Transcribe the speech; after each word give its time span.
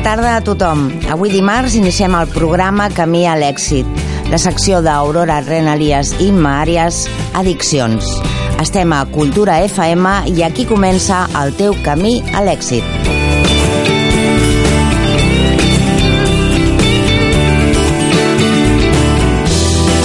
tarda 0.00 0.36
a 0.36 0.40
tothom. 0.40 0.86
Avui 1.12 1.30
dimarts 1.32 1.74
iniciem 1.76 2.14
el 2.16 2.28
programa 2.32 2.88
Camí 2.94 3.26
a 3.28 3.34
l'èxit, 3.36 3.86
la 4.32 4.38
secció 4.40 4.80
d'Aurora 4.84 5.40
Renalies 5.44 6.14
i 6.18 6.30
Imma 6.30 6.60
Àries, 6.62 7.04
Addiccions. 7.36 8.08
Estem 8.60 8.92
a 8.96 9.02
Cultura 9.12 9.58
FM 9.64 10.14
i 10.32 10.44
aquí 10.46 10.64
comença 10.68 11.26
el 11.42 11.52
teu 11.58 11.76
camí 11.84 12.20
a 12.32 12.44
l'èxit. 12.46 12.84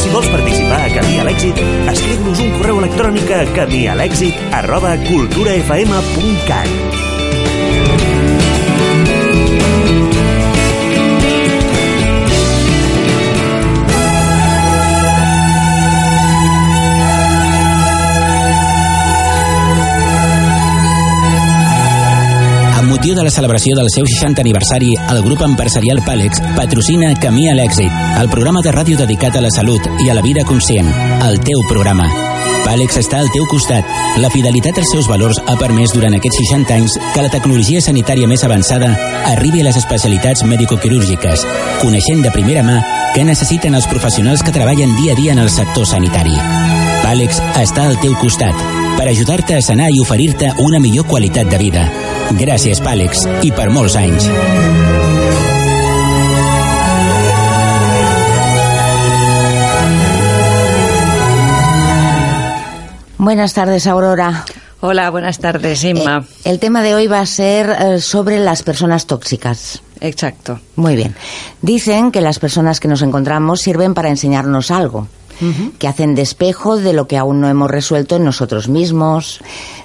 Si 0.03 0.12
vols 0.12 0.30
participar 0.31 0.84
a 0.84 0.94
Camí 1.00 1.20
a 1.20 1.27
l'èxit, 1.30 1.66
escriu-nos 1.95 2.44
un 2.44 2.55
correu 2.59 2.84
electrònic 2.84 3.31
a 3.31 3.44
camialèxit 3.55 4.55
arroba 4.64 4.98
culturafm.cat. 5.08 7.15
motiu 23.06 23.22
de 23.22 23.23
la 23.28 23.30
celebració 23.30 23.75
del 23.78 23.89
seu 23.94 24.06
60 24.09 24.42
aniversari, 24.42 24.88
el 25.14 25.20
grup 25.22 25.44
empresarial 25.45 26.00
Pàlex 26.02 26.39
patrocina 26.56 27.11
Camí 27.22 27.44
a 27.45 27.53
l'èxit, 27.53 27.92
el 28.17 28.31
programa 28.31 28.64
de 28.66 28.72
ràdio 28.73 28.98
dedicat 28.98 29.36
a 29.38 29.44
la 29.45 29.52
salut 29.53 29.86
i 30.02 30.09
a 30.09 30.16
la 30.17 30.23
vida 30.25 30.42
conscient, 30.42 30.89
el 31.28 31.38
teu 31.45 31.61
programa. 31.70 32.08
Pàlex 32.64 32.98
està 32.98 33.20
al 33.22 33.30
teu 33.30 33.45
costat. 33.52 33.86
La 34.17 34.31
fidelitat 34.33 34.80
als 34.81 34.89
seus 34.95 35.09
valors 35.11 35.38
ha 35.38 35.53
permès 35.59 35.94
durant 35.94 36.17
aquests 36.17 36.39
60 36.48 36.73
anys 36.80 36.95
que 37.14 37.22
la 37.22 37.30
tecnologia 37.30 37.83
sanitària 37.86 38.26
més 38.31 38.42
avançada 38.48 38.89
arribi 39.36 39.61
a 39.61 39.67
les 39.70 39.78
especialitats 39.78 40.42
medicoquirúrgiques, 40.50 41.45
coneixent 41.83 42.26
de 42.26 42.33
primera 42.33 42.66
mà 42.66 42.80
què 43.14 43.28
necessiten 43.28 43.78
els 43.78 43.86
professionals 43.92 44.42
que 44.42 44.56
treballen 44.56 44.98
dia 44.98 45.14
a 45.14 45.20
dia 45.22 45.38
en 45.38 45.45
el 45.45 45.53
sector 45.53 45.86
sanitari. 45.86 46.33
Pàlex 47.06 47.38
està 47.61 47.86
al 47.86 48.02
teu 48.02 48.17
costat 48.17 48.66
per 48.98 49.11
ajudar-te 49.11 49.59
a 49.59 49.61
sanar 49.61 49.94
i 49.94 50.02
oferir-te 50.02 50.56
una 50.66 50.81
millor 50.81 51.06
qualitat 51.06 51.53
de 51.53 51.61
vida. 51.61 51.86
Gràcies, 52.34 52.81
Pàlex, 52.81 53.22
i 53.45 53.52
per 53.54 53.70
molts 53.70 53.95
anys. 54.00 54.26
Buenas 63.17 63.54
tardes, 63.54 63.86
Aurora. 63.88 64.44
Hola, 64.82 65.09
buenas 65.09 65.40
tardes, 65.40 65.84
Inma. 65.84 66.26
Eh, 66.44 66.50
el 66.50 66.59
tema 66.59 66.82
de 66.82 66.95
hoy 66.95 67.08
va 67.08 67.20
a 67.20 67.26
ser 67.26 67.70
eh, 67.70 68.02
sobre 68.02 68.39
las 68.39 68.64
personas 68.64 69.06
tóxicas. 69.06 69.82
Exacto. 70.02 70.60
Muy 70.76 70.95
bien. 70.95 71.16
Dicen 71.62 72.12
que 72.12 72.22
las 72.22 72.39
personas 72.39 72.80
que 72.80 72.88
nos 72.88 73.02
encontramos 73.02 73.61
sirven 73.61 73.94
para 73.94 74.10
enseñarnos 74.10 74.72
algo, 74.72 75.08
que 75.80 75.88
hacen 75.88 76.16
de 76.16 76.22
espejo 76.22 76.78
de 76.78 76.94
lo 76.94 77.08
que 77.08 77.17
aún 77.17 77.42
no 77.42 77.49
hemos 77.49 77.70
resuelto 77.70 78.16
en 78.16 78.23
nosotros 78.23 78.67
mismos. 78.67 79.42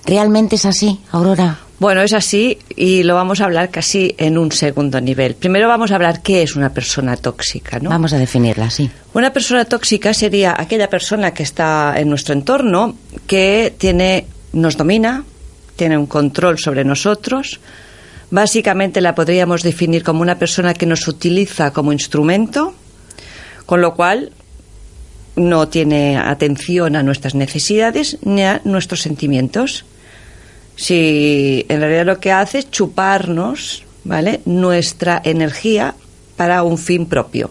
¿Realmente 0.06 0.56
es 0.56 0.64
así, 0.64 1.00
Aurora? 1.10 1.58
Bueno, 1.80 2.02
es 2.02 2.12
así 2.12 2.58
y 2.76 3.04
lo 3.04 3.14
vamos 3.14 3.40
a 3.40 3.46
hablar 3.46 3.70
casi 3.70 4.14
en 4.18 4.36
un 4.36 4.52
segundo 4.52 5.00
nivel. 5.00 5.34
Primero 5.34 5.66
vamos 5.66 5.90
a 5.90 5.94
hablar 5.94 6.20
qué 6.20 6.42
es 6.42 6.54
una 6.54 6.74
persona 6.74 7.16
tóxica, 7.16 7.78
¿no? 7.80 7.88
Vamos 7.88 8.12
a 8.12 8.18
definirla, 8.18 8.68
sí. 8.68 8.90
Una 9.14 9.32
persona 9.32 9.64
tóxica 9.64 10.12
sería 10.12 10.54
aquella 10.58 10.90
persona 10.90 11.32
que 11.32 11.42
está 11.42 11.94
en 11.96 12.10
nuestro 12.10 12.34
entorno 12.34 12.96
que 13.26 13.72
tiene 13.78 14.26
nos 14.52 14.76
domina, 14.76 15.24
tiene 15.74 15.96
un 15.96 16.04
control 16.04 16.58
sobre 16.58 16.84
nosotros. 16.84 17.60
Básicamente 18.30 19.00
la 19.00 19.14
podríamos 19.14 19.62
definir 19.62 20.04
como 20.04 20.20
una 20.20 20.38
persona 20.38 20.74
que 20.74 20.84
nos 20.84 21.08
utiliza 21.08 21.72
como 21.72 21.94
instrumento, 21.94 22.74
con 23.64 23.80
lo 23.80 23.94
cual 23.94 24.32
no 25.34 25.68
tiene 25.68 26.18
atención 26.18 26.94
a 26.94 27.02
nuestras 27.02 27.34
necesidades 27.34 28.18
ni 28.22 28.42
a 28.42 28.60
nuestros 28.64 29.00
sentimientos. 29.00 29.86
Si 30.80 31.66
en 31.68 31.78
realidad 31.78 32.06
lo 32.06 32.20
que 32.20 32.32
hace 32.32 32.60
es 32.60 32.70
chuparnos, 32.70 33.84
¿vale? 34.02 34.40
Nuestra 34.46 35.20
energía 35.22 35.94
para 36.36 36.62
un 36.62 36.78
fin 36.78 37.04
propio. 37.04 37.50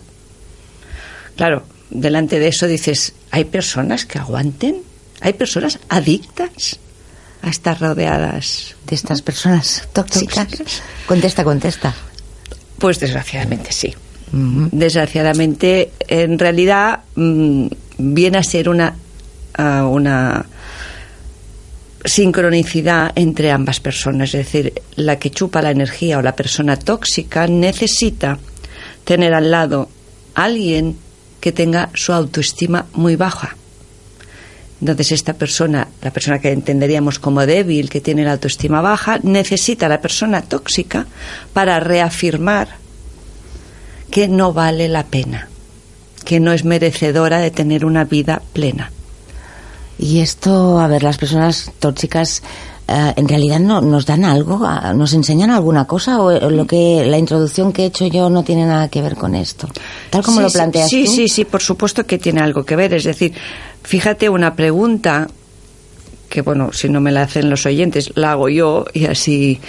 Claro, 1.36 1.62
delante 1.92 2.40
de 2.40 2.48
eso 2.48 2.66
dices, 2.66 3.14
¿hay 3.30 3.46
personas 3.46 4.06
que 4.06 4.18
aguanten? 4.18 4.82
¿Hay 5.22 5.34
personas 5.34 5.78
adictas 5.90 6.80
a 7.44 7.52
estar 7.52 7.80
rodeadas 7.80 8.76
de 8.88 8.96
estas 8.96 9.22
personas 9.22 9.88
tóxicas? 9.94 10.48
tóxicas? 10.48 10.82
Contesta, 11.06 11.44
contesta. 11.44 11.94
Pues 12.80 13.00
desgraciadamente 13.00 13.72
sí. 13.72 13.94
Desgraciadamente, 14.32 15.92
en 16.08 16.40
realidad, 16.40 17.02
mm, 17.14 17.68
viene 18.00 18.40
a 18.40 18.44
ser 18.44 18.70
una, 18.70 18.96
una 19.56 20.48
sincronicidad 22.06 23.12
entre 23.16 23.52
ambas 23.52 23.80
personas. 23.80 24.34
Es 24.34 24.46
decir, 24.46 24.74
la 24.96 25.20
que 25.20 25.32
chupa 25.32 25.62
la 25.62 25.72
energía 25.72 26.18
o 26.18 26.22
la 26.22 26.36
persona 26.36 26.78
tóxica 26.78 27.48
necesita 27.48 28.40
tener 29.04 29.34
al 29.34 29.52
lado 29.52 29.90
a 30.36 30.44
alguien 30.44 30.98
que 31.40 31.52
tenga 31.52 31.90
su 31.94 32.14
autoestima 32.14 32.86
muy 32.94 33.16
baja. 33.16 33.56
Entonces 34.82 35.12
esta 35.12 35.34
persona, 35.34 35.90
la 36.02 36.12
persona 36.12 36.40
que 36.40 36.52
entenderíamos 36.52 37.20
como 37.20 37.46
débil, 37.46 37.90
que 37.90 38.00
tiene 38.00 38.24
la 38.24 38.34
autoestima 38.34 38.82
baja, 38.82 39.20
necesita 39.24 39.88
a 39.88 39.90
la 39.90 40.02
persona 40.02 40.42
tóxica 40.42 41.06
para 41.54 41.80
reafirmar 41.82 42.70
que 44.10 44.28
no 44.28 44.54
vale 44.54 44.88
la 44.88 45.06
pena, 45.06 45.50
que 46.24 46.40
no 46.40 46.54
es 46.54 46.64
merecedora 46.64 47.40
de 47.40 47.52
tener 47.52 47.84
una 47.84 48.06
vida 48.06 48.42
plena. 48.54 48.92
Y 50.00 50.22
esto, 50.22 50.80
a 50.80 50.88
ver, 50.88 51.04
las 51.04 51.18
personas 51.18 51.72
tóxicas 51.80 52.42
eh, 52.88 53.14
en 53.18 53.28
realidad 53.28 53.60
no, 53.60 53.82
nos 53.82 54.06
dan 54.06 54.24
algo, 54.24 54.66
nos 54.96 55.14
enseñan 55.14 55.52
alguna 55.52 55.86
cosa 55.86 56.22
o 56.22 56.50
lo 56.50 56.66
que 56.66 57.06
la 57.06 57.18
introducción 57.18 57.72
que 57.72 57.84
he 57.84 57.86
hecho 57.88 58.08
yo 58.08 58.30
no 58.30 58.44
tiene 58.44 58.66
nada 58.66 58.88
que 58.88 59.02
ver 59.02 59.16
con 59.16 59.36
esto. 59.36 59.68
Tal 60.10 60.24
como 60.24 60.38
Sí, 60.38 60.44
lo 60.44 60.50
planteas 60.50 60.90
sí, 60.90 61.04
tú. 61.06 61.12
Sí, 61.12 61.28
sí, 61.28 61.46
por 61.46 61.62
supuesto 61.62 62.06
que 62.06 62.18
tiene 62.18 62.42
algo 62.42 62.64
que 62.64 62.76
ver. 62.76 62.94
Es 62.94 63.04
decir, 63.04 63.34
fíjate 63.84 64.30
una 64.30 64.56
pregunta 64.56 65.28
que, 66.30 66.42
bueno, 66.42 66.72
si 66.72 66.90
no 66.90 67.02
me 67.02 67.12
la 67.12 67.24
hacen 67.24 67.50
los 67.50 67.66
oyentes, 67.66 68.12
la 68.16 68.32
hago 68.32 68.50
yo 68.50 68.86
y 68.94 69.06
así 69.06 69.60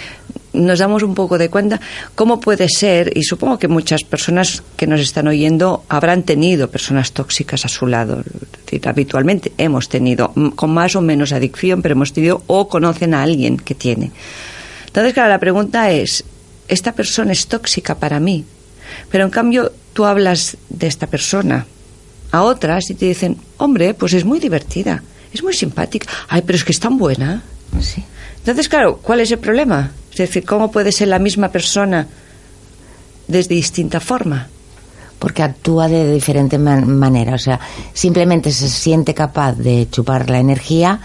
nos 0.53 0.79
damos 0.79 1.03
un 1.03 1.15
poco 1.15 1.37
de 1.37 1.49
cuenta 1.49 1.79
cómo 2.15 2.39
puede 2.39 2.67
ser, 2.69 3.11
y 3.15 3.23
supongo 3.23 3.57
que 3.57 3.67
muchas 3.67 4.03
personas 4.03 4.63
que 4.75 4.87
nos 4.87 4.99
están 4.99 5.27
oyendo 5.27 5.83
habrán 5.89 6.23
tenido 6.23 6.69
personas 6.69 7.11
tóxicas 7.11 7.65
a 7.65 7.69
su 7.69 7.87
lado. 7.87 8.21
Es 8.21 8.65
decir, 8.65 8.87
habitualmente 8.87 9.53
hemos 9.57 9.89
tenido, 9.89 10.33
con 10.55 10.73
más 10.73 10.95
o 10.95 11.01
menos 11.01 11.31
adicción, 11.31 11.81
pero 11.81 11.93
hemos 11.93 12.13
tenido 12.13 12.43
o 12.47 12.67
conocen 12.67 13.13
a 13.13 13.23
alguien 13.23 13.57
que 13.57 13.75
tiene. 13.75 14.11
Entonces, 14.87 15.13
claro, 15.13 15.29
la 15.29 15.39
pregunta 15.39 15.91
es, 15.91 16.23
¿esta 16.67 16.93
persona 16.93 17.31
es 17.31 17.47
tóxica 17.47 17.95
para 17.95 18.19
mí? 18.19 18.45
Pero 19.09 19.23
en 19.23 19.29
cambio, 19.29 19.71
tú 19.93 20.05
hablas 20.05 20.57
de 20.69 20.87
esta 20.87 21.07
persona 21.07 21.65
a 22.31 22.43
otras 22.43 22.89
y 22.89 22.95
te 22.95 23.05
dicen, 23.05 23.37
hombre, 23.57 23.93
pues 23.93 24.13
es 24.13 24.25
muy 24.25 24.39
divertida, 24.39 25.03
es 25.33 25.43
muy 25.43 25.53
simpática, 25.53 26.07
ay, 26.27 26.41
pero 26.45 26.57
es 26.57 26.63
que 26.63 26.71
es 26.71 26.79
tan 26.79 26.97
buena. 26.97 27.43
Sí. 27.79 28.03
Entonces, 28.37 28.67
claro, 28.67 28.97
¿cuál 28.97 29.21
es 29.21 29.31
el 29.31 29.39
problema? 29.39 29.91
Es 30.11 30.17
decir, 30.17 30.45
¿cómo 30.45 30.71
puede 30.71 30.91
ser 30.91 31.07
la 31.07 31.19
misma 31.19 31.49
persona 31.49 32.07
desde 33.27 33.55
distinta 33.55 33.99
forma? 33.99 34.47
Porque 35.19 35.43
actúa 35.43 35.87
de 35.87 36.11
diferente 36.13 36.57
man- 36.57 36.97
manera. 36.97 37.35
O 37.35 37.37
sea, 37.39 37.59
simplemente 37.93 38.51
se 38.51 38.67
siente 38.69 39.13
capaz 39.13 39.53
de 39.53 39.87
chupar 39.89 40.29
la 40.29 40.39
energía 40.39 40.99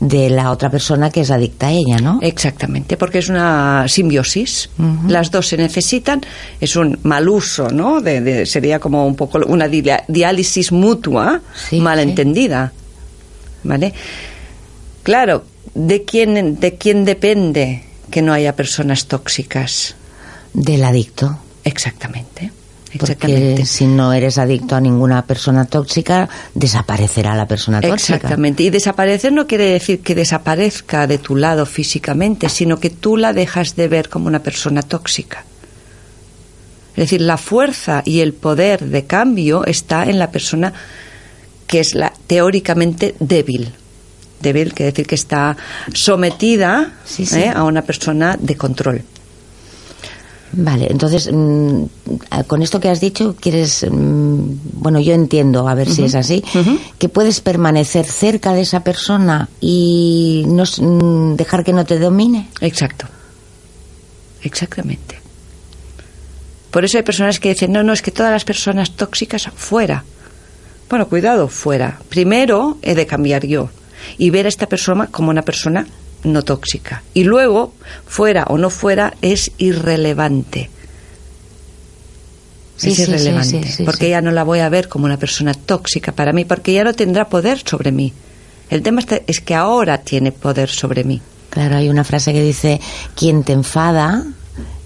de 0.00 0.28
la 0.28 0.50
otra 0.50 0.68
persona 0.70 1.08
que 1.08 1.22
es 1.22 1.30
adicta 1.30 1.68
a 1.68 1.72
ella, 1.72 1.96
¿no? 1.98 2.18
Exactamente, 2.20 2.96
porque 2.98 3.18
es 3.18 3.28
una 3.30 3.86
simbiosis. 3.88 4.68
Las 5.08 5.30
dos 5.30 5.46
se 5.48 5.56
necesitan. 5.56 6.20
Es 6.60 6.76
un 6.76 6.98
mal 7.04 7.26
uso, 7.28 7.68
¿no? 7.70 8.00
De, 8.02 8.20
de- 8.20 8.44
sería 8.44 8.78
como 8.78 9.06
un 9.06 9.14
poco 9.16 9.38
una 9.46 9.66
dia- 9.66 10.04
diálisis 10.08 10.72
mutua, 10.72 11.40
Sí, 11.70 11.80
malentendida. 11.80 12.72
¿Vale? 13.62 13.94
Claro, 15.02 15.44
¿de 15.74 16.04
quién, 16.04 16.60
¿de 16.60 16.74
quién 16.74 17.04
depende 17.06 17.82
que 18.10 18.22
no 18.22 18.32
haya 18.32 18.56
personas 18.56 19.06
tóxicas? 19.06 19.96
Del 20.52 20.84
adicto. 20.84 21.38
Exactamente. 21.64 22.52
Porque 22.98 23.64
si 23.66 23.86
no 23.86 24.12
eres 24.12 24.38
adicto 24.38 24.76
a 24.76 24.80
ninguna 24.80 25.26
persona 25.26 25.64
tóxica, 25.64 26.28
desaparecerá 26.54 27.34
la 27.34 27.46
persona 27.46 27.80
tóxica. 27.80 28.16
Exactamente. 28.16 28.62
Y 28.62 28.70
desaparecer 28.70 29.32
no 29.32 29.46
quiere 29.46 29.64
decir 29.64 30.00
que 30.00 30.14
desaparezca 30.14 31.06
de 31.06 31.18
tu 31.18 31.34
lado 31.34 31.66
físicamente, 31.66 32.48
sino 32.48 32.78
que 32.78 32.90
tú 32.90 33.16
la 33.16 33.32
dejas 33.32 33.74
de 33.74 33.88
ver 33.88 34.08
como 34.08 34.28
una 34.28 34.40
persona 34.40 34.82
tóxica. 34.82 35.44
Es 36.90 36.96
decir, 36.96 37.20
la 37.22 37.36
fuerza 37.36 38.02
y 38.04 38.20
el 38.20 38.32
poder 38.32 38.84
de 38.84 39.04
cambio 39.04 39.64
está 39.66 40.04
en 40.04 40.20
la 40.20 40.30
persona 40.30 40.72
que 41.66 41.80
es 41.80 41.94
la 41.96 42.12
teóricamente 42.28 43.16
débil. 43.18 43.72
Débil 44.44 44.72
quiere 44.74 44.92
decir 44.92 45.06
que 45.06 45.16
está 45.16 45.56
sometida 45.92 46.92
Sí, 47.04 47.26
sí. 47.26 47.40
¿eh? 47.40 47.52
a 47.54 47.64
una 47.64 47.82
persona 47.82 48.36
de 48.38 48.54
control. 48.54 49.02
Vale, 50.56 50.86
entonces, 50.88 51.28
mm, 51.32 51.84
con 52.46 52.62
esto 52.62 52.78
que 52.78 52.88
has 52.88 53.00
dicho, 53.00 53.34
quieres, 53.40 53.84
mm, 53.90 54.40
bueno, 54.74 55.00
yo 55.00 55.12
entiendo, 55.12 55.66
a 55.68 55.74
ver 55.74 55.90
si 55.90 56.04
es 56.04 56.14
así, 56.14 56.44
que 56.98 57.08
puedes 57.08 57.40
permanecer 57.40 58.04
cerca 58.06 58.52
de 58.52 58.60
esa 58.60 58.84
persona 58.84 59.48
y 59.60 60.44
no, 60.46 60.62
mm, 60.62 61.34
dejar 61.34 61.64
que 61.64 61.72
no 61.72 61.84
te 61.84 61.98
domine. 61.98 62.50
Exacto. 62.60 63.06
Exactamente. 64.42 65.18
Por 66.70 66.84
eso 66.84 66.98
hay 66.98 67.02
personas 67.04 67.40
que 67.40 67.48
dicen, 67.48 67.72
no, 67.72 67.82
no, 67.82 67.92
es 67.92 68.02
que 68.02 68.10
todas 68.10 68.30
las 68.30 68.44
personas 68.44 68.92
tóxicas 68.92 69.48
fuera. 69.56 70.04
Bueno, 70.88 71.08
cuidado, 71.08 71.48
fuera. 71.48 71.98
Primero 72.08 72.78
he 72.82 72.94
de 72.94 73.06
cambiar 73.06 73.46
yo 73.46 73.70
y 74.18 74.30
ver 74.30 74.46
a 74.46 74.48
esta 74.48 74.66
persona 74.66 75.06
como 75.08 75.30
una 75.30 75.42
persona 75.42 75.86
no 76.24 76.42
tóxica. 76.42 77.02
Y 77.12 77.24
luego, 77.24 77.74
fuera 78.06 78.44
o 78.48 78.58
no 78.58 78.70
fuera, 78.70 79.14
es 79.22 79.50
irrelevante. 79.58 80.70
es 82.82 82.98
irrelevante, 82.98 83.62
porque 83.84 84.08
ya 84.08 84.20
no 84.20 84.30
la 84.30 84.42
voy 84.42 84.60
a 84.60 84.68
ver 84.68 84.88
como 84.88 85.04
una 85.04 85.18
persona 85.18 85.54
tóxica 85.54 86.12
para 86.12 86.32
mí, 86.32 86.44
porque 86.44 86.72
ya 86.72 86.84
no 86.84 86.94
tendrá 86.94 87.28
poder 87.28 87.62
sobre 87.64 87.92
mí. 87.92 88.12
El 88.70 88.82
tema 88.82 89.02
es 89.26 89.40
que 89.40 89.54
ahora 89.54 89.98
tiene 89.98 90.32
poder 90.32 90.70
sobre 90.70 91.04
mí. 91.04 91.20
Claro, 91.50 91.76
hay 91.76 91.88
una 91.88 92.02
frase 92.02 92.32
que 92.32 92.42
dice, 92.42 92.80
quien 93.14 93.44
te 93.44 93.52
enfada, 93.52 94.24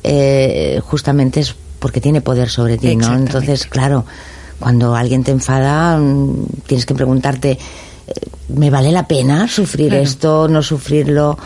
eh, 0.03 0.81
justamente 0.85 1.41
es 1.41 1.55
porque 1.79 2.01
tiene 2.01 2.21
poder 2.21 2.51
sobre 2.51 2.77
ti, 2.77 2.97
¿no? 2.97 3.15
Entonces, 3.15 3.67
claro, 3.67 4.05
cuando 4.59 4.95
alguien 4.95 5.23
te 5.23 5.31
enfada, 5.31 5.97
mm, 5.97 6.47
tienes 6.67 6.87
que 6.87 6.95
preguntarte, 6.95 7.59
¿me 8.49 8.71
vale 8.71 8.91
la 8.93 9.07
pena 9.07 9.49
sufrir 9.49 9.95
esto, 9.95 10.49
no 10.49 10.63
sufrirlo? 10.63 11.39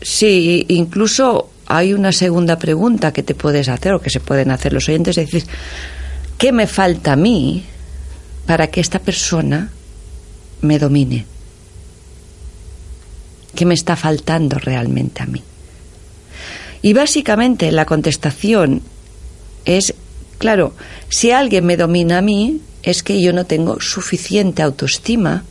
Sí, 0.00 0.64
incluso 0.68 1.50
hay 1.66 1.92
una 1.92 2.12
segunda 2.12 2.58
pregunta 2.58 3.12
que 3.12 3.22
te 3.22 3.34
puedes 3.34 3.68
hacer 3.68 3.94
o 3.94 4.00
que 4.00 4.10
se 4.10 4.20
pueden 4.20 4.50
hacer 4.50 4.72
los 4.72 4.88
oyentes, 4.88 5.18
es 5.18 5.30
decir, 5.30 5.48
¿qué 6.38 6.52
me 6.52 6.66
falta 6.66 7.12
a 7.12 7.16
mí 7.16 7.64
para 8.46 8.68
que 8.68 8.80
esta 8.80 8.98
persona 8.98 9.70
me 10.60 10.78
domine? 10.78 11.26
¿Qué 13.54 13.64
me 13.64 13.74
está 13.74 13.96
faltando 13.96 14.58
realmente 14.58 15.22
a 15.22 15.26
mí? 15.26 15.42
Y 16.82 16.92
básicamente 16.92 17.72
la 17.72 17.86
contestación 17.86 18.82
es, 19.64 19.94
claro, 20.38 20.74
si 21.08 21.30
alguien 21.30 21.64
me 21.64 21.76
domina 21.76 22.18
a 22.18 22.22
mí, 22.22 22.60
es 22.82 23.02
que 23.02 23.22
yo 23.22 23.32
no 23.32 23.46
tengo 23.46 23.80
suficiente 23.80 24.60
autoestima 24.62 25.44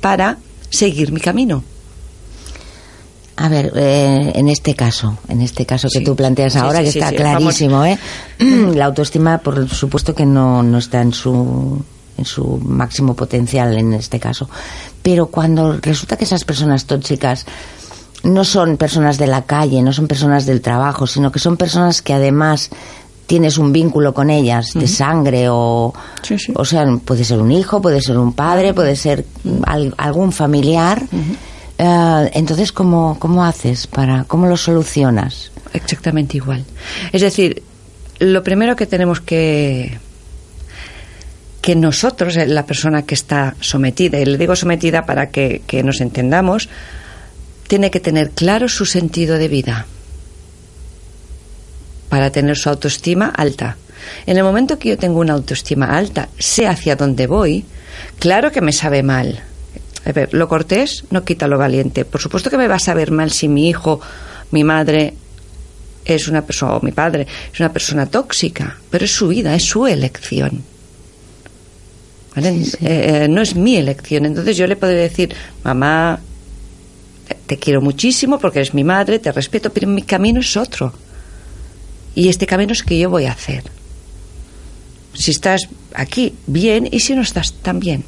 para 0.00 0.38
seguir 0.70 1.12
mi 1.12 1.20
camino. 1.20 1.62
A 3.36 3.48
ver, 3.48 3.72
eh, 3.74 4.32
en 4.34 4.48
este 4.48 4.74
caso, 4.74 5.16
en 5.28 5.40
este 5.40 5.64
caso 5.64 5.88
que 5.90 6.02
tú 6.02 6.14
planteas 6.14 6.56
ahora, 6.56 6.82
que 6.82 6.90
está 6.90 7.10
clarísimo, 7.10 7.84
¿eh? 7.86 7.98
la 8.38 8.84
autoestima, 8.84 9.38
por 9.38 9.66
supuesto 9.68 10.14
que 10.14 10.26
no, 10.26 10.62
no 10.62 10.76
está 10.76 11.00
en 11.00 11.14
su, 11.14 11.82
en 12.18 12.24
su 12.26 12.58
máximo 12.58 13.14
potencial 13.14 13.78
en 13.78 13.94
este 13.94 14.20
caso. 14.20 14.50
Pero 15.02 15.28
cuando 15.28 15.78
resulta 15.80 16.18
que 16.18 16.24
esas 16.24 16.44
personas 16.44 16.84
tóxicas 16.84 17.46
no 18.24 18.44
son 18.44 18.76
personas 18.76 19.16
de 19.16 19.26
la 19.26 19.42
calle, 19.42 19.80
no 19.80 19.94
son 19.94 20.06
personas 20.06 20.44
del 20.44 20.60
trabajo, 20.60 21.06
sino 21.06 21.32
que 21.32 21.38
son 21.38 21.56
personas 21.56 22.02
que 22.02 22.12
además 22.12 22.68
tienes 23.30 23.58
un 23.58 23.72
vínculo 23.72 24.12
con 24.12 24.28
ellas 24.28 24.72
de 24.74 24.88
sangre 24.88 25.48
o 25.48 25.94
o 26.54 26.64
sea 26.64 26.84
puede 27.04 27.22
ser 27.22 27.38
un 27.38 27.52
hijo 27.52 27.80
puede 27.80 28.00
ser 28.00 28.18
un 28.18 28.32
padre 28.32 28.74
puede 28.74 28.96
ser 28.96 29.24
algún 29.96 30.32
familiar 30.32 31.00
eh, 31.78 32.30
entonces 32.34 32.72
cómo 32.72 33.18
cómo 33.20 33.44
haces 33.44 33.86
para 33.86 34.24
cómo 34.24 34.48
lo 34.48 34.56
solucionas 34.56 35.52
exactamente 35.72 36.38
igual. 36.38 36.64
Es 37.12 37.22
decir 37.22 37.62
lo 38.18 38.42
primero 38.42 38.74
que 38.74 38.86
tenemos 38.86 39.20
que 39.20 39.96
que 41.62 41.76
nosotros, 41.76 42.36
eh, 42.36 42.48
la 42.48 42.66
persona 42.66 43.02
que 43.02 43.14
está 43.14 43.54
sometida, 43.60 44.18
y 44.18 44.24
le 44.24 44.38
digo 44.38 44.56
sometida 44.56 45.06
para 45.06 45.30
que, 45.30 45.62
que 45.68 45.84
nos 45.84 46.00
entendamos, 46.00 46.68
tiene 47.68 47.92
que 47.92 48.00
tener 48.00 48.30
claro 48.30 48.66
su 48.66 48.86
sentido 48.86 49.36
de 49.36 49.46
vida 49.46 49.86
para 52.10 52.30
tener 52.30 52.58
su 52.58 52.68
autoestima 52.68 53.28
alta. 53.28 53.78
En 54.26 54.36
el 54.36 54.44
momento 54.44 54.78
que 54.78 54.90
yo 54.90 54.98
tengo 54.98 55.20
una 55.20 55.32
autoestima 55.32 55.96
alta, 55.96 56.28
sé 56.38 56.66
hacia 56.66 56.96
dónde 56.96 57.26
voy, 57.26 57.64
claro 58.18 58.50
que 58.50 58.60
me 58.60 58.72
sabe 58.72 59.02
mal. 59.02 59.42
A 60.04 60.12
ver, 60.12 60.34
lo 60.34 60.48
cortés 60.48 61.04
no 61.10 61.24
quita 61.24 61.46
lo 61.46 61.56
valiente. 61.56 62.04
Por 62.04 62.20
supuesto 62.20 62.50
que 62.50 62.58
me 62.58 62.68
va 62.68 62.74
a 62.74 62.80
saber 62.80 63.12
mal 63.12 63.30
si 63.30 63.48
mi 63.48 63.68
hijo, 63.68 64.00
mi 64.50 64.64
madre 64.64 65.14
es 66.04 66.26
una 66.28 66.42
persona, 66.42 66.74
o 66.74 66.80
mi 66.82 66.92
padre 66.92 67.26
es 67.52 67.60
una 67.60 67.72
persona 67.72 68.06
tóxica, 68.06 68.78
pero 68.90 69.04
es 69.04 69.12
su 69.12 69.28
vida, 69.28 69.54
es 69.54 69.64
su 69.64 69.86
elección. 69.86 70.64
Eh, 72.36 72.64
eh, 72.80 73.26
no 73.28 73.40
es 73.40 73.54
mi 73.54 73.76
elección. 73.76 74.26
Entonces 74.26 74.56
yo 74.56 74.66
le 74.66 74.76
puedo 74.76 74.92
decir, 74.92 75.34
mamá, 75.62 76.18
te 77.46 77.58
quiero 77.58 77.80
muchísimo 77.80 78.40
porque 78.40 78.60
eres 78.60 78.74
mi 78.74 78.82
madre, 78.82 79.20
te 79.20 79.30
respeto, 79.30 79.70
pero 79.70 79.86
mi 79.86 80.02
camino 80.02 80.40
es 80.40 80.56
otro 80.56 80.92
y 82.14 82.28
este 82.28 82.46
camino 82.46 82.72
es 82.72 82.82
que 82.82 82.98
yo 82.98 83.10
voy 83.10 83.26
a 83.26 83.32
hacer. 83.32 83.64
Si 85.14 85.30
estás 85.30 85.68
aquí, 85.94 86.34
bien, 86.46 86.88
y 86.90 87.00
si 87.00 87.14
no 87.14 87.22
estás, 87.22 87.52
también. 87.54 88.04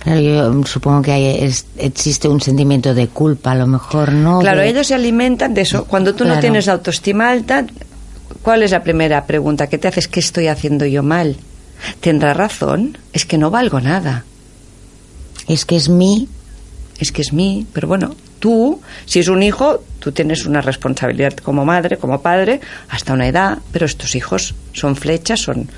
Claro, 0.00 0.20
yo 0.20 0.64
supongo 0.64 1.02
que 1.02 1.12
hay, 1.12 1.52
existe 1.76 2.26
un 2.28 2.40
sentimiento 2.40 2.94
de 2.94 3.08
culpa, 3.08 3.52
a 3.52 3.54
lo 3.54 3.66
mejor, 3.66 4.12
¿no? 4.12 4.38
Claro, 4.38 4.62
ellos 4.62 4.86
se 4.86 4.94
alimentan 4.94 5.52
de 5.52 5.60
eso. 5.60 5.84
Cuando 5.84 6.14
tú 6.14 6.24
no 6.24 6.40
tienes 6.40 6.68
autoestima 6.68 7.30
alta, 7.30 7.66
¿cuál 8.42 8.62
es 8.62 8.70
la 8.70 8.82
primera 8.82 9.26
pregunta 9.26 9.66
que 9.68 9.76
te 9.76 9.88
haces? 9.88 10.08
¿Qué 10.08 10.20
estoy 10.20 10.46
haciendo 10.46 10.86
yo 10.86 11.02
mal? 11.02 11.36
¿Tendrá 12.00 12.32
razón? 12.32 12.96
Es 13.12 13.26
que 13.26 13.36
no 13.36 13.50
valgo 13.50 13.80
nada. 13.80 14.24
Es 15.46 15.66
que 15.66 15.76
es 15.76 15.88
mí. 15.90 16.28
Es 16.98 17.12
que 17.12 17.22
es 17.22 17.32
mí, 17.32 17.66
pero 17.72 17.88
bueno, 17.88 18.14
tú, 18.40 18.80
si 19.06 19.20
es 19.20 19.28
un 19.28 19.42
hijo, 19.44 19.84
tú 20.00 20.10
tienes 20.10 20.46
una 20.46 20.60
responsabilidad 20.60 21.34
como 21.34 21.64
madre, 21.64 21.96
como 21.96 22.20
padre, 22.20 22.60
hasta 22.88 23.12
una 23.12 23.28
edad, 23.28 23.58
pero 23.70 23.86
estos 23.86 24.16
hijos 24.16 24.54
son 24.72 24.96
flechas, 24.96 25.40
son, 25.40 25.68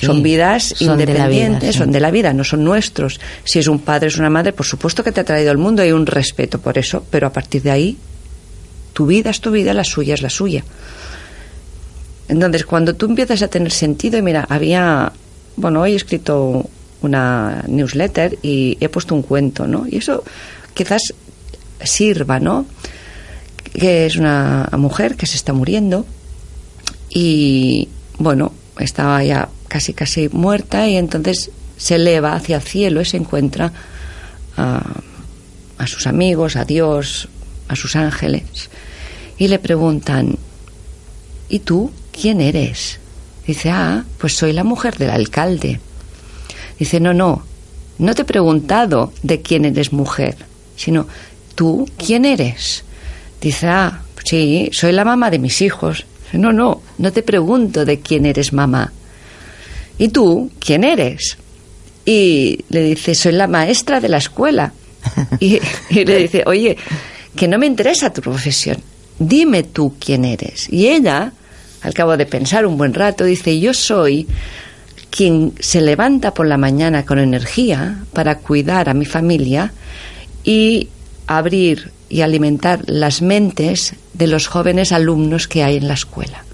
son 0.00 0.22
vidas 0.22 0.80
independientes, 0.80 1.76
son 1.76 1.92
de 1.92 2.00
la 2.00 2.10
vida, 2.10 2.32
no 2.32 2.42
son 2.42 2.64
nuestros. 2.64 3.20
Si 3.44 3.60
es 3.60 3.68
un 3.68 3.78
padre, 3.78 4.08
es 4.08 4.18
una 4.18 4.30
madre, 4.30 4.52
por 4.52 4.66
supuesto 4.66 5.04
que 5.04 5.12
te 5.12 5.20
ha 5.20 5.24
traído 5.24 5.52
al 5.52 5.58
mundo, 5.58 5.82
hay 5.82 5.92
un 5.92 6.06
respeto 6.06 6.58
por 6.58 6.78
eso, 6.78 7.04
pero 7.10 7.28
a 7.28 7.32
partir 7.32 7.62
de 7.62 7.70
ahí, 7.70 7.96
tu 8.92 9.06
vida 9.06 9.30
es 9.30 9.40
tu 9.40 9.52
vida, 9.52 9.72
la 9.72 9.84
suya 9.84 10.14
es 10.14 10.22
la 10.22 10.30
suya. 10.30 10.64
Entonces, 12.28 12.64
cuando 12.64 12.94
tú 12.94 13.06
empiezas 13.06 13.42
a 13.42 13.48
tener 13.48 13.70
sentido, 13.70 14.18
y 14.18 14.22
mira, 14.22 14.46
había, 14.48 15.12
bueno, 15.56 15.82
hoy 15.82 15.92
he 15.92 15.96
escrito 15.96 16.68
una 17.02 17.64
newsletter 17.66 18.38
y 18.42 18.78
he 18.80 18.88
puesto 18.88 19.14
un 19.14 19.22
cuento, 19.22 19.66
¿no? 19.66 19.86
Y 19.88 19.98
eso 19.98 20.24
quizás 20.72 21.12
sirva, 21.84 22.40
¿no? 22.40 22.66
Que 23.72 24.06
es 24.06 24.16
una 24.16 24.68
mujer 24.76 25.16
que 25.16 25.26
se 25.26 25.36
está 25.36 25.52
muriendo 25.52 26.06
y, 27.08 27.88
bueno, 28.18 28.52
estaba 28.78 29.22
ya 29.22 29.48
casi 29.68 29.94
casi 29.94 30.28
muerta 30.28 30.86
y 30.88 30.96
entonces 30.96 31.50
se 31.76 31.96
eleva 31.96 32.34
hacia 32.34 32.56
el 32.56 32.62
cielo 32.62 33.00
y 33.00 33.04
se 33.04 33.16
encuentra 33.16 33.72
a, 34.56 34.82
a 35.78 35.86
sus 35.86 36.06
amigos, 36.06 36.56
a 36.56 36.64
Dios, 36.64 37.28
a 37.68 37.76
sus 37.76 37.96
ángeles 37.96 38.70
y 39.42 39.48
le 39.48 39.58
preguntan, 39.58 40.36
¿y 41.48 41.58
tú 41.58 41.90
quién 42.12 42.40
eres? 42.40 43.00
Dice, 43.44 43.70
ah, 43.70 44.04
pues 44.18 44.36
soy 44.36 44.52
la 44.52 44.62
mujer 44.62 44.96
del 44.98 45.10
alcalde. 45.10 45.80
Dice, 46.78 47.00
no, 47.00 47.12
no, 47.12 47.42
no 47.98 48.14
te 48.14 48.22
he 48.22 48.24
preguntado 48.24 49.12
de 49.24 49.42
quién 49.42 49.64
eres 49.64 49.92
mujer, 49.92 50.36
sino 50.76 51.08
¿tú 51.54 51.88
quién 51.96 52.24
eres? 52.24 52.84
Dice, 53.40 53.66
ah, 53.68 54.02
sí, 54.24 54.70
soy 54.72 54.92
la 54.92 55.04
mamá 55.04 55.30
de 55.30 55.38
mis 55.38 55.60
hijos. 55.62 56.06
No, 56.32 56.52
no, 56.52 56.82
no 56.98 57.12
te 57.12 57.22
pregunto 57.22 57.84
de 57.84 58.00
quién 58.00 58.24
eres 58.26 58.52
mamá. 58.52 58.92
¿Y 59.98 60.08
tú 60.08 60.50
quién 60.58 60.84
eres? 60.84 61.36
Y 62.04 62.64
le 62.68 62.82
dice, 62.82 63.14
soy 63.14 63.32
la 63.32 63.46
maestra 63.46 64.00
de 64.00 64.08
la 64.08 64.18
escuela. 64.18 64.72
Y, 65.40 65.60
le 65.90 66.16
dice, 66.16 66.44
oye, 66.46 66.76
que 67.34 67.48
no 67.48 67.58
me 67.58 67.66
interesa 67.66 68.12
tu 68.12 68.22
profesión, 68.22 68.76
dime 69.18 69.64
tú 69.64 69.94
quién 69.98 70.24
eres. 70.24 70.68
Y 70.72 70.88
ella, 70.88 71.32
al 71.82 71.94
cabo 71.94 72.16
de 72.16 72.26
pensar 72.26 72.66
un 72.66 72.76
buen 72.78 72.94
rato, 72.94 73.24
dice, 73.24 73.58
yo 73.58 73.74
soy 73.74 74.28
quien 75.10 75.52
se 75.60 75.80
levanta 75.80 76.32
por 76.32 76.46
la 76.46 76.56
mañana 76.56 77.04
con 77.04 77.18
energía 77.18 78.04
para 78.12 78.38
cuidar 78.38 78.88
a 78.88 78.94
mi 78.94 79.04
familia 79.04 79.72
y 80.44 80.88
abrir 81.26 81.92
y 82.08 82.20
alimentar 82.20 82.82
las 82.86 83.22
mentes 83.22 83.94
de 84.12 84.26
los 84.26 84.46
jóvenes 84.46 84.92
alumnos 84.92 85.48
que 85.48 85.62
hay 85.62 85.76
en 85.76 85.88
la 85.88 85.94
escuela. 85.94 86.44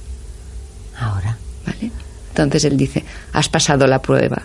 Ahora. 0.99 1.37
¿Vale? 1.67 1.91
Entonces 2.31 2.65
él 2.65 2.77
dice, 2.77 3.05
has 3.33 3.49
pasado 3.49 3.87
la 3.87 4.01
prueba. 4.01 4.43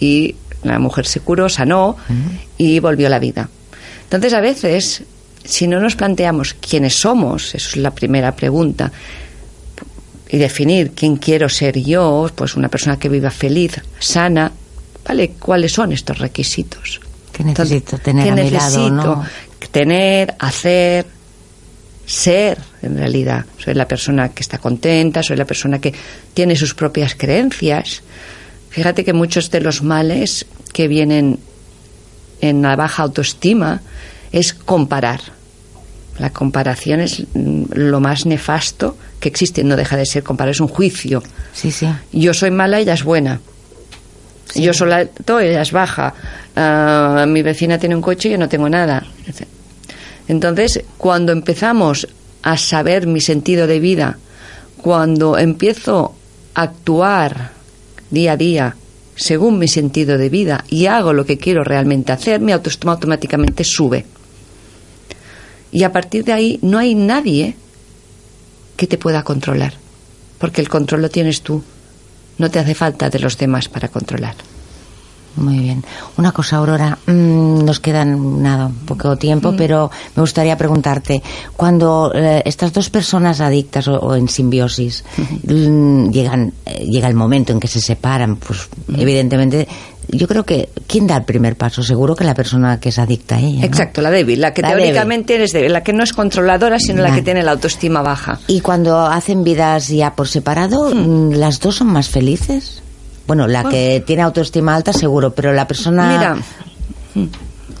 Y 0.00 0.34
la 0.62 0.78
mujer 0.78 1.06
se 1.06 1.20
curó, 1.20 1.48
sanó 1.48 1.96
y 2.58 2.80
volvió 2.80 3.06
a 3.06 3.10
la 3.10 3.18
vida. 3.18 3.48
Entonces 4.04 4.32
a 4.32 4.40
veces 4.40 5.04
si 5.44 5.66
no 5.66 5.80
nos 5.80 5.96
planteamos 5.96 6.54
quiénes 6.54 6.94
somos, 6.94 7.54
eso 7.54 7.70
es 7.70 7.76
la 7.76 7.90
primera 7.90 8.34
pregunta, 8.34 8.92
y 10.28 10.38
definir 10.38 10.92
quién 10.92 11.16
quiero 11.16 11.48
ser 11.48 11.78
yo, 11.78 12.30
pues 12.34 12.56
una 12.56 12.68
persona 12.68 12.98
que 12.98 13.08
viva 13.08 13.30
feliz, 13.30 13.80
sana, 13.98 14.52
¿vale? 15.06 15.32
¿Cuáles 15.38 15.72
son 15.72 15.92
estos 15.92 16.18
requisitos? 16.18 17.00
¿Qué 17.32 17.42
necesito 17.42 17.98
tener 17.98 18.24
¿qué 18.24 18.30
a 18.30 18.34
mi 18.34 18.50
necesito 18.50 18.98
lado, 18.98 19.16
no? 19.16 19.26
Tener, 19.70 20.34
hacer, 20.38 21.06
ser, 22.06 22.58
en 22.82 22.96
realidad. 22.96 23.44
Soy 23.58 23.74
la 23.74 23.86
persona 23.86 24.30
que 24.30 24.42
está 24.42 24.58
contenta, 24.58 25.22
soy 25.22 25.36
la 25.36 25.44
persona 25.44 25.80
que 25.80 25.94
tiene 26.34 26.56
sus 26.56 26.74
propias 26.74 27.14
creencias. 27.14 28.02
Fíjate 28.70 29.04
que 29.04 29.12
muchos 29.12 29.50
de 29.50 29.60
los 29.60 29.82
males 29.82 30.46
que 30.72 30.88
vienen 30.88 31.38
en 32.40 32.62
la 32.62 32.76
baja 32.76 33.02
autoestima 33.02 33.80
es 34.32 34.54
comparar. 34.54 35.20
La 36.18 36.30
comparación 36.30 37.00
es 37.00 37.24
mm, 37.34 37.64
lo 37.74 38.00
más 38.00 38.26
nefasto 38.26 38.96
que 39.18 39.28
existe. 39.28 39.64
No 39.64 39.76
deja 39.76 39.96
de 39.96 40.06
ser 40.06 40.22
comparar, 40.22 40.52
es 40.52 40.60
un 40.60 40.68
juicio. 40.68 41.22
Sí, 41.52 41.70
sí. 41.72 41.88
Yo 42.12 42.34
soy 42.34 42.50
mala, 42.50 42.78
ella 42.78 42.94
es 42.94 43.04
buena. 43.04 43.40
Yo 44.54 44.72
soy 44.72 44.92
alto, 44.92 45.40
ella 45.40 45.62
es 45.62 45.72
baja. 45.72 46.14
Ah, 46.56 47.24
mi 47.26 47.42
vecina 47.42 47.78
tiene 47.78 47.94
un 47.94 48.02
coche 48.02 48.28
y 48.28 48.32
yo 48.32 48.38
no 48.38 48.48
tengo 48.48 48.68
nada. 48.68 49.06
Entonces, 50.30 50.84
cuando 50.96 51.32
empezamos 51.32 52.06
a 52.42 52.56
saber 52.56 53.08
mi 53.08 53.20
sentido 53.20 53.66
de 53.66 53.80
vida, 53.80 54.16
cuando 54.80 55.36
empiezo 55.36 56.14
a 56.54 56.62
actuar 56.62 57.50
día 58.10 58.32
a 58.32 58.36
día 58.36 58.76
según 59.16 59.58
mi 59.58 59.66
sentido 59.66 60.18
de 60.18 60.28
vida 60.28 60.64
y 60.68 60.86
hago 60.86 61.12
lo 61.12 61.26
que 61.26 61.36
quiero 61.36 61.64
realmente 61.64 62.12
hacer, 62.12 62.40
mi 62.40 62.52
autoestima 62.52 62.92
automáticamente 62.92 63.64
sube. 63.64 64.06
Y 65.72 65.82
a 65.82 65.90
partir 65.90 66.22
de 66.24 66.32
ahí 66.32 66.60
no 66.62 66.78
hay 66.78 66.94
nadie 66.94 67.56
que 68.76 68.86
te 68.86 68.98
pueda 68.98 69.24
controlar, 69.24 69.74
porque 70.38 70.60
el 70.60 70.68
control 70.68 71.02
lo 71.02 71.10
tienes 71.10 71.42
tú. 71.42 71.60
No 72.38 72.52
te 72.52 72.60
hace 72.60 72.76
falta 72.76 73.10
de 73.10 73.18
los 73.18 73.36
demás 73.36 73.68
para 73.68 73.88
controlar. 73.88 74.36
Muy 75.36 75.58
bien. 75.58 75.84
Una 76.16 76.32
cosa, 76.32 76.56
Aurora, 76.56 76.98
mm, 77.06 77.64
nos 77.64 77.80
quedan 77.80 78.42
nada, 78.42 78.70
poco 78.86 79.16
tiempo, 79.16 79.54
pero 79.56 79.90
me 80.16 80.20
gustaría 80.22 80.56
preguntarte, 80.56 81.22
cuando 81.56 82.12
eh, 82.14 82.42
estas 82.44 82.72
dos 82.72 82.90
personas 82.90 83.40
adictas 83.40 83.88
o, 83.88 83.94
o 83.98 84.14
en 84.16 84.28
simbiosis 84.28 85.04
mm, 85.44 86.10
llegan, 86.10 86.52
eh, 86.66 86.84
llega 86.84 87.08
el 87.08 87.14
momento 87.14 87.52
en 87.52 87.60
que 87.60 87.68
se 87.68 87.80
separan, 87.80 88.36
pues 88.36 88.68
evidentemente, 88.96 89.68
yo 90.08 90.26
creo 90.26 90.44
que 90.44 90.70
¿quién 90.86 91.06
da 91.06 91.16
el 91.16 91.24
primer 91.24 91.56
paso? 91.56 91.82
Seguro 91.82 92.16
que 92.16 92.24
la 92.24 92.34
persona 92.34 92.80
que 92.80 92.88
es 92.88 92.98
adicta 92.98 93.36
a 93.36 93.38
ella. 93.40 93.60
¿no? 93.60 93.66
Exacto, 93.66 94.00
la 94.02 94.10
débil, 94.10 94.40
la 94.40 94.52
que 94.52 94.62
La 94.62 94.68
teóricamente 94.70 95.42
es 95.42 95.52
débil, 95.52 95.72
la 95.72 95.82
que 95.82 95.92
no 95.92 96.02
es 96.02 96.12
controladora, 96.12 96.78
sino 96.80 97.02
la 97.02 97.14
que 97.14 97.22
tiene 97.22 97.42
la 97.42 97.52
autoestima 97.52 98.02
baja. 98.02 98.40
Y 98.48 98.60
cuando 98.60 99.06
hacen 99.06 99.44
vidas 99.44 99.88
ya 99.88 100.14
por 100.14 100.26
separado, 100.26 100.92
mm, 100.92 101.32
¿las 101.34 101.60
dos 101.60 101.76
son 101.76 101.88
más 101.88 102.08
felices? 102.08 102.82
Bueno, 103.30 103.46
la 103.46 103.62
que 103.68 104.02
tiene 104.04 104.22
autoestima 104.22 104.74
alta 104.74 104.92
seguro, 104.92 105.32
pero 105.32 105.52
la 105.52 105.64
persona... 105.68 106.34
Mira, 107.14 107.28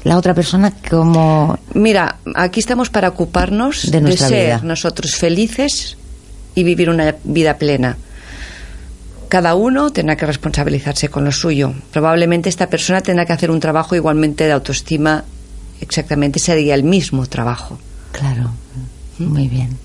La 0.04 0.16
otra 0.16 0.32
persona 0.32 0.72
como... 0.88 1.58
Mira, 1.74 2.18
aquí 2.36 2.60
estamos 2.60 2.88
para 2.88 3.08
ocuparnos 3.08 3.90
De 3.90 4.16
ser 4.16 4.30
vida. 4.30 4.60
nosotros 4.62 5.16
felices 5.16 5.96
y 6.54 6.62
vivir 6.62 6.88
una 6.88 7.16
vida 7.24 7.58
plena. 7.58 7.96
Cada 9.28 9.56
uno 9.56 9.90
tendrá 9.90 10.14
que 10.14 10.24
responsabilizarse 10.24 11.08
con 11.08 11.24
lo 11.24 11.32
suyo. 11.32 11.74
Probablemente 11.90 12.48
esta 12.48 12.68
persona 12.68 13.00
tendrá 13.00 13.26
que 13.26 13.32
hacer 13.32 13.50
un 13.50 13.58
trabajo 13.58 13.96
igualmente 13.96 14.44
de 14.44 14.52
autoestima, 14.52 15.24
exactamente 15.80 16.38
sería 16.38 16.76
el 16.76 16.84
mismo 16.84 17.26
trabajo. 17.26 17.76
Claro, 18.12 18.52
muy 19.18 19.48
bien. 19.48 19.76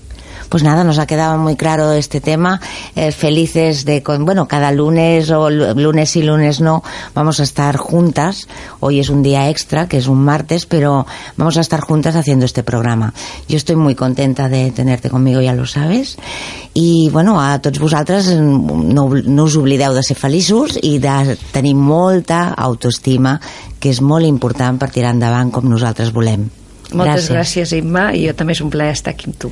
Pues 0.48 0.62
nada, 0.62 0.84
nos 0.84 0.98
ha 0.98 1.06
quedado 1.06 1.38
muy 1.38 1.56
claro 1.56 1.92
este 1.92 2.20
tema. 2.20 2.60
Eh, 2.94 3.10
felices 3.12 3.84
de, 3.84 4.02
con, 4.02 4.24
bueno, 4.24 4.46
cada 4.46 4.70
lunes 4.72 5.30
o 5.30 5.50
lu- 5.50 5.74
lunes 5.74 6.14
y 6.16 6.22
lunes 6.22 6.60
no, 6.60 6.82
vamos 7.14 7.40
a 7.40 7.42
estar 7.42 7.76
juntas. 7.76 8.46
Hoy 8.80 9.00
es 9.00 9.08
un 9.08 9.22
día 9.22 9.48
extra, 9.50 9.88
que 9.88 9.98
es 9.98 10.06
un 10.06 10.22
martes, 10.24 10.66
pero 10.66 11.06
vamos 11.36 11.56
a 11.56 11.60
estar 11.60 11.80
juntas 11.80 12.14
haciendo 12.16 12.44
este 12.44 12.62
programa. 12.62 13.12
Yo 13.48 13.56
estoy 13.56 13.76
muy 13.76 13.94
contenta 13.94 14.48
de 14.48 14.70
tenerte 14.70 15.10
conmigo, 15.10 15.40
ya 15.40 15.52
lo 15.52 15.66
sabes. 15.66 16.16
I, 16.74 17.08
bueno, 17.10 17.40
a 17.40 17.58
tots 17.58 17.78
vosaltres 17.80 18.28
mm, 18.36 18.92
no, 18.94 19.08
no 19.08 19.44
us 19.44 19.56
oblideu 19.56 19.94
de 19.96 20.02
ser 20.04 20.16
feliços 20.16 20.78
i 20.82 20.98
de 21.00 21.36
tenir 21.52 21.74
molta 21.74 22.50
autoestima, 22.52 23.40
que 23.80 23.90
és 23.90 24.02
molt 24.04 24.26
important 24.28 24.78
per 24.78 24.90
tirar 24.92 25.14
endavant 25.16 25.50
com 25.50 25.64
nosaltres 25.68 26.12
volem. 26.12 26.46
Moltes 26.92 27.26
gràcies, 27.34 27.72
Imma, 27.74 28.12
i 28.14 28.28
jo 28.28 28.34
també 28.36 28.52
és 28.54 28.60
un 28.62 28.70
plaer 28.70 28.92
estar 28.94 29.16
aquí 29.16 29.26
amb 29.32 29.40
tu. 29.40 29.50